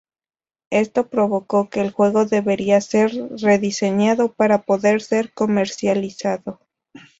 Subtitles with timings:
[0.71, 6.59] Esto provocó que el juego debiera ser rediseñado para poder ser comercializado.